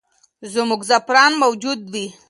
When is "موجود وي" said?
1.43-2.05